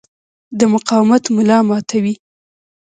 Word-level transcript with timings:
د 0.59 0.59
مقاومت 0.73 1.23
ملا 1.35 1.59
ماتوي. 1.67 2.15